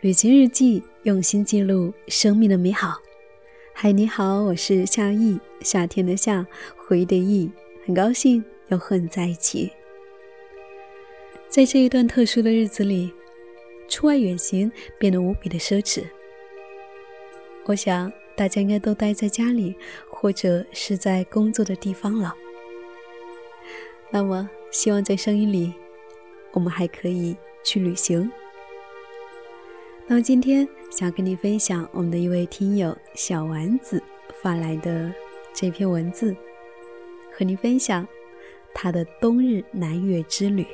[0.00, 3.00] 旅行日记，用心记录生命的美好。
[3.72, 7.50] 嗨，你好，我是夏意，夏天的夏，回忆的忆，
[7.86, 9.72] 很高兴又和你在一起。
[11.48, 13.10] 在这一段特殊的日子里，
[13.88, 16.04] 出外远行变得无比的奢侈。
[17.64, 19.74] 我想大家应该都待在家里，
[20.10, 22.36] 或者是在工作的地方了。
[24.10, 25.72] 那么，希望在声音里，
[26.52, 27.34] 我们还可以
[27.64, 28.30] 去旅行。
[30.08, 34.00] 那么今天想跟你分享我们的一位听友小丸子
[34.40, 35.12] 发来的
[35.52, 36.34] 这篇文字，
[37.36, 38.06] 和你分享
[38.72, 40.64] 他的冬日南岳之旅。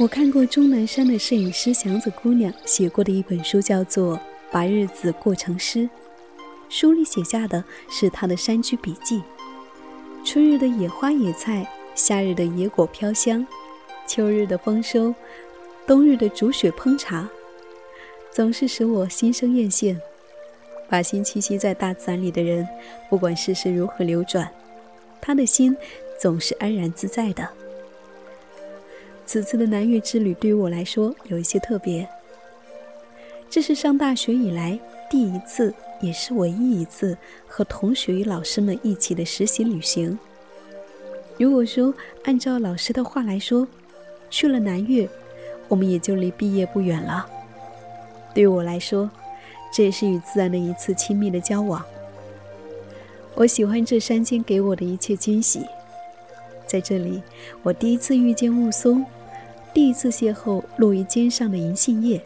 [0.00, 4.16] 我看过终南山的摄影师祥子姑娘写过的一本书，叫做
[4.50, 5.78] 《把日子过成诗》，
[6.68, 9.22] 书里写下的是她的山居笔记。
[10.24, 13.44] 春日的野花野菜，夏日的野果飘香，
[14.06, 15.12] 秋日的丰收，
[15.84, 17.28] 冬日的煮雪烹茶，
[18.30, 19.96] 总是使我心生艳羡。
[20.88, 22.66] 把心栖息在大自然里的人，
[23.10, 24.48] 不管世事如何流转，
[25.20, 25.76] 他的心
[26.20, 27.48] 总是安然自在的。
[29.26, 32.08] 此次的南岳之旅对于我来说有一些特别，
[33.50, 34.78] 这是上大学以来
[35.10, 35.74] 第一次。
[36.02, 40.18] 也是唯一一次和同学与老师们一起的实习旅行。
[41.38, 43.66] 如果说按照老师的话来说，
[44.28, 45.08] 去了南岳，
[45.68, 47.26] 我们也就离毕业不远了。
[48.34, 49.10] 对我来说，
[49.72, 51.82] 这也是与自然的一次亲密的交往。
[53.34, 55.64] 我喜欢这山间给我的一切惊喜。
[56.66, 57.22] 在这里，
[57.62, 59.04] 我第一次遇见雾凇，
[59.72, 62.22] 第一次邂逅落于肩上的银杏叶，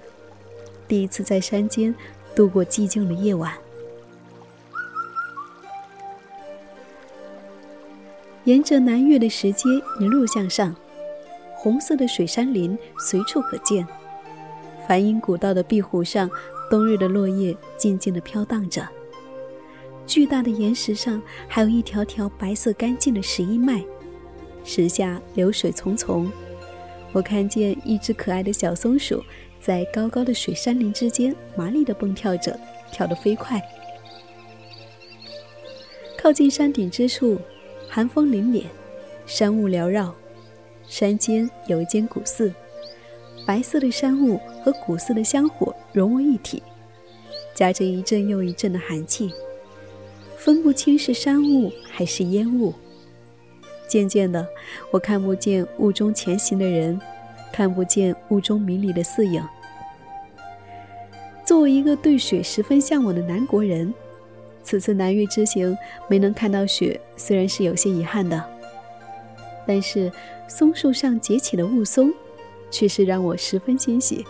[0.88, 1.94] 第一次在山间
[2.34, 3.52] 度过寂静的夜晚。
[8.46, 10.72] 沿着南岳的石阶一路向上，
[11.52, 13.84] 红色的水杉林随处可见。
[14.86, 16.30] 梵音古道的壁虎上，
[16.70, 18.88] 冬日的落叶静静地飘荡着。
[20.06, 23.84] 巨大的岩石上还有一条条白色干净的石英脉，
[24.62, 26.30] 石下流水淙淙。
[27.10, 29.20] 我看见一只可爱的小松鼠
[29.58, 32.56] 在高高的水杉林之间麻利地蹦跳着，
[32.92, 33.60] 跳得飞快。
[36.16, 37.36] 靠近山顶之处。
[37.96, 38.66] 寒风凛冽，
[39.24, 40.14] 山雾缭绕，
[40.86, 42.52] 山间有一间古寺，
[43.46, 46.62] 白色的山雾和古寺的香火融为一体，
[47.54, 49.32] 夹着一阵又一阵的寒气，
[50.36, 52.74] 分不清是山雾还是烟雾。
[53.88, 54.46] 渐渐的，
[54.90, 57.00] 我看不见雾中前行的人，
[57.50, 59.42] 看不见雾中迷离的四影。
[61.46, 63.94] 作为一个对雪十分向往的南国人。
[64.66, 65.78] 此次南岳之行
[66.08, 68.44] 没能看到雪，虽然是有些遗憾的，
[69.64, 70.10] 但是
[70.48, 72.12] 松树上结起的雾凇，
[72.68, 74.26] 却是让我十分欣喜。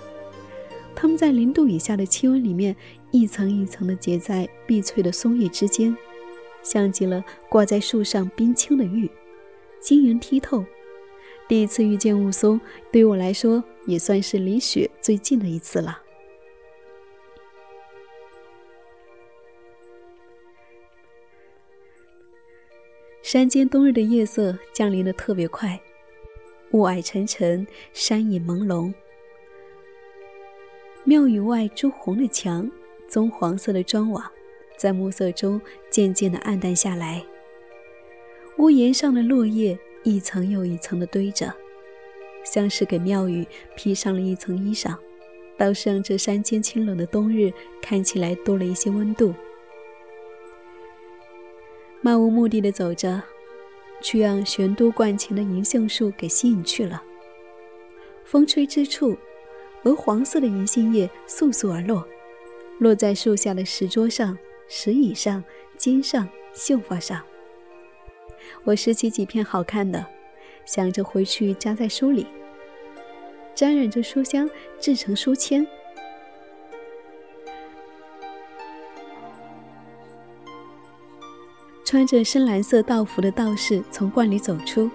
[0.95, 2.77] 它们在零度以下的气温里面，
[3.11, 5.97] 一层一层的结在碧翠的松叶之间，
[6.63, 9.11] 像极了挂在树上冰清的玉，
[9.81, 10.63] 晶莹剔透。
[11.49, 12.61] 第一次遇见雾凇，
[12.93, 16.03] 对于我来说，也算是离雪最近的一次了。
[23.26, 25.81] 山间冬日的夜色降临的特别快，
[26.70, 28.94] 雾霭沉沉，山影朦胧。
[31.03, 32.70] 庙宇外朱红的墙，
[33.09, 34.31] 棕黄色的砖瓦，
[34.76, 35.60] 在暮色中
[35.91, 37.20] 渐渐的暗淡下来。
[38.59, 41.53] 屋檐上的落叶一层又一层的堆着，
[42.44, 43.44] 像是给庙宇
[43.75, 44.97] 披上了一层衣裳，
[45.58, 49.34] 倒是让这山间清冷的冬日看起来多了一些温度。
[52.06, 53.21] 漫无目的的走着，
[54.00, 57.03] 却让玄都观前的银杏树给吸引去了。
[58.25, 59.19] 风吹之处，
[59.83, 62.06] 鹅黄色的银杏叶簌簌而落，
[62.78, 65.43] 落在树下的石桌上、石椅上、
[65.77, 67.20] 肩上、秀发上。
[68.62, 70.06] 我拾起几片好看的，
[70.64, 72.25] 想着回去夹在书里，
[73.53, 74.49] 沾染着书香，
[74.79, 75.67] 制成书签。
[81.96, 84.90] 穿着深蓝色道服的道士从观里走出，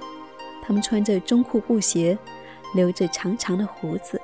[0.61, 2.15] 他们穿着中裤布鞋，
[2.75, 4.21] 留着长长的胡子，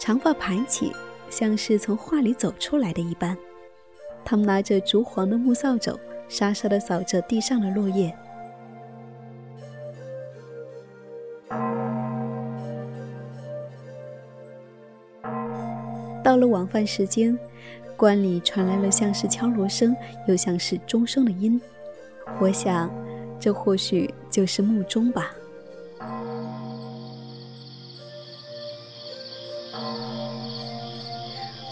[0.00, 0.92] 长发盘起，
[1.30, 3.38] 像是从画里走出来的一般。
[4.24, 5.96] 他们拿着竹黄的木扫帚，
[6.28, 8.12] 沙沙地扫着地上的落叶。
[16.24, 17.38] 到了晚饭时间，
[17.96, 19.94] 观里传来了像是敲锣声，
[20.26, 21.60] 又像是钟声的音。
[22.40, 22.90] 我想，
[23.40, 25.34] 这或许就是墓中吧。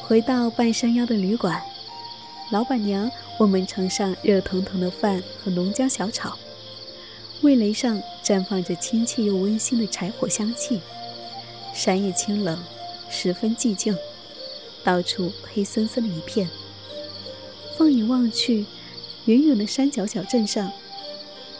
[0.02, 1.60] 回到半山腰的旅馆，
[2.50, 6.36] 老板娘为我们盛上热腾腾的饭和浓椒小炒，
[7.40, 10.80] 味蕾上绽放着亲切又温馨的柴火香气。
[11.74, 12.62] 山野清冷，
[13.08, 13.96] 十分寂静，
[14.84, 16.46] 到处黑森森的一片。
[17.78, 18.66] 放眼望去，
[19.26, 20.70] 远远的山脚小镇上，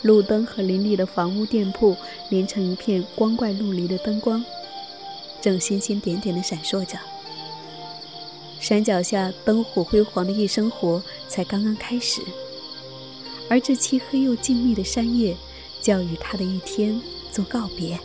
[0.02, 1.96] 路灯和林立的房屋店铺
[2.28, 4.44] 连成一片光怪陆离的灯光，
[5.40, 6.98] 正星星点点的闪烁着。
[8.58, 12.20] 山脚下灯火辉煌的夜生活才刚刚开始，
[13.48, 15.36] 而这漆黑又静谧的山夜，
[15.80, 17.00] 就要与他的一天
[17.30, 17.98] 做告别。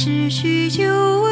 [0.00, 1.27] 是许久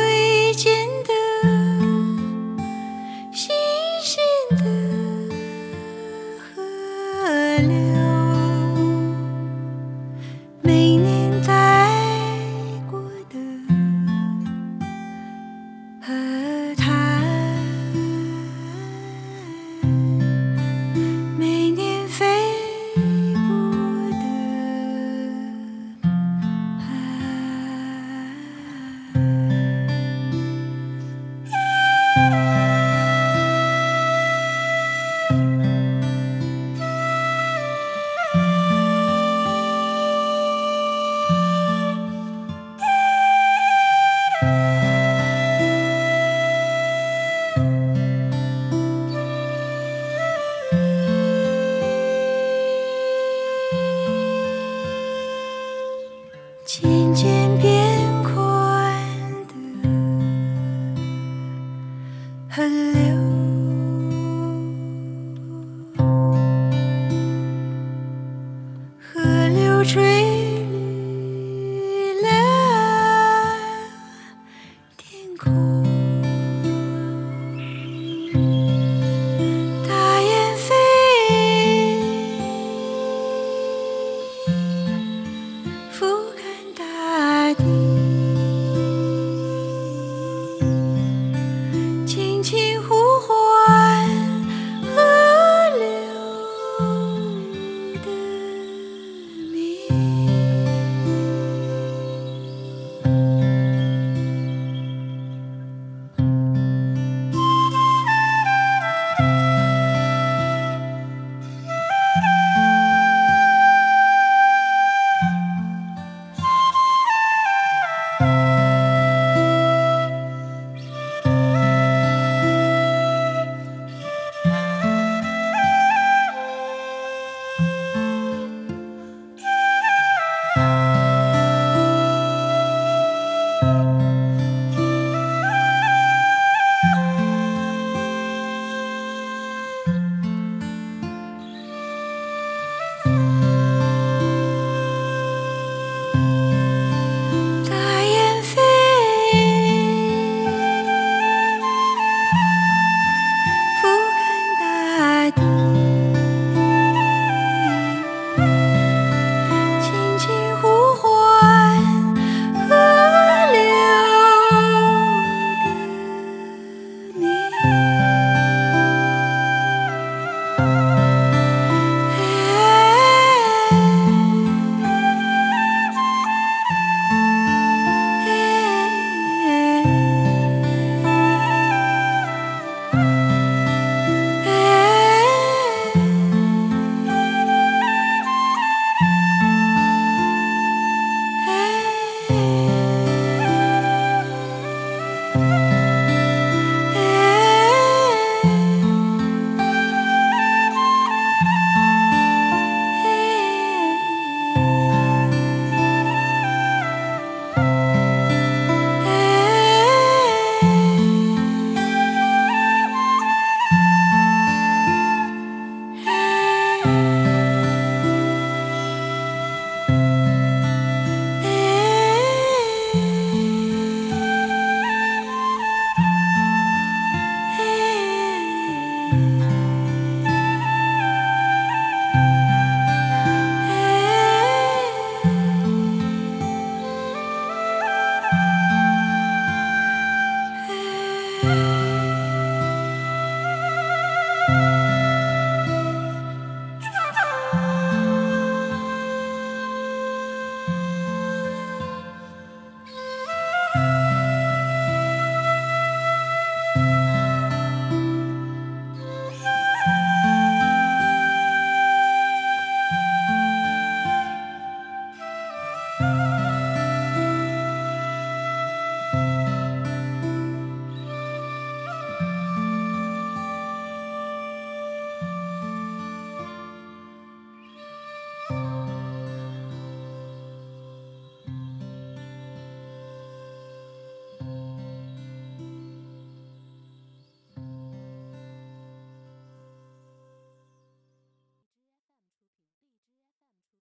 [62.56, 63.05] 天空。